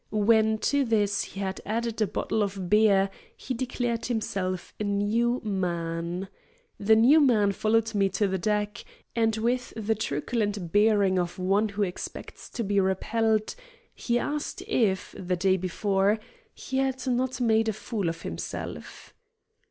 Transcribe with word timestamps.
When 0.09 0.57
to 0.65 0.83
this 0.83 1.21
he 1.25 1.41
had 1.41 1.61
added 1.63 2.01
a 2.01 2.07
bottle 2.07 2.41
of 2.41 2.71
beer, 2.71 3.11
he 3.37 3.53
declared 3.53 4.07
himself 4.07 4.73
a 4.79 4.83
new 4.83 5.39
man. 5.43 6.27
The 6.79 6.95
new 6.95 7.19
man 7.21 7.51
followed 7.51 7.93
me 7.93 8.09
to 8.17 8.27
the 8.27 8.39
deck, 8.39 8.83
and 9.15 9.35
with 9.37 9.73
the 9.77 9.93
truculent 9.93 10.71
bearing 10.71 11.19
of 11.19 11.37
one 11.37 11.69
who 11.69 11.83
expects 11.83 12.49
to 12.49 12.63
be 12.63 12.79
repelled, 12.79 13.53
he 13.93 14.17
asked 14.17 14.63
if, 14.67 15.13
the 15.19 15.35
day 15.37 15.55
before, 15.55 16.17
he 16.51 16.77
had 16.79 17.05
not 17.05 17.39
made 17.39 17.69
a 17.69 17.71
fool 17.73 18.09
of 18.09 18.23
himself. 18.23 19.13